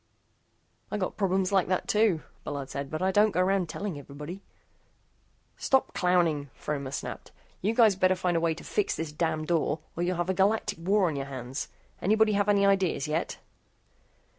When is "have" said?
10.17-10.31, 12.33-12.49